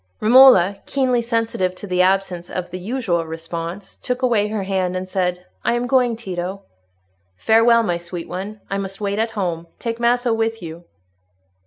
[0.19, 5.07] Romola, keenly sensitive to the absence of the usual response, took away her hand and
[5.07, 6.63] said, "I am going, Tito."
[7.37, 8.61] "Farewell, my sweet one.
[8.67, 9.67] I must wait at home.
[9.77, 10.85] Take Maso with you."